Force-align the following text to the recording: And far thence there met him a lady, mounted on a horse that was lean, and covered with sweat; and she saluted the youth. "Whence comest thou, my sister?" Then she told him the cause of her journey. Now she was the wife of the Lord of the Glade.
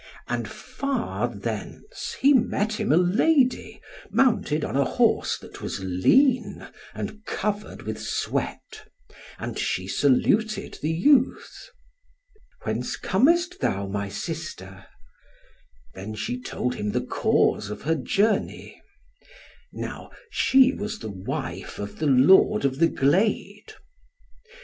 And 0.27 0.49
far 0.49 1.27
thence 1.27 2.17
there 2.23 2.33
met 2.33 2.79
him 2.79 2.91
a 2.91 2.97
lady, 2.97 3.79
mounted 4.09 4.65
on 4.65 4.75
a 4.75 4.83
horse 4.83 5.37
that 5.37 5.61
was 5.61 5.79
lean, 5.79 6.67
and 6.95 7.23
covered 7.27 7.83
with 7.83 8.01
sweat; 8.01 8.89
and 9.37 9.59
she 9.59 9.87
saluted 9.87 10.79
the 10.81 10.89
youth. 10.89 11.69
"Whence 12.63 12.97
comest 12.97 13.59
thou, 13.59 13.85
my 13.85 14.09
sister?" 14.09 14.87
Then 15.93 16.15
she 16.15 16.41
told 16.41 16.73
him 16.73 16.93
the 16.93 17.05
cause 17.05 17.69
of 17.69 17.83
her 17.83 17.93
journey. 17.93 18.81
Now 19.71 20.09
she 20.31 20.73
was 20.73 20.97
the 20.97 21.11
wife 21.11 21.77
of 21.77 21.99
the 21.99 22.07
Lord 22.07 22.65
of 22.65 22.79
the 22.79 22.87
Glade. 22.89 23.75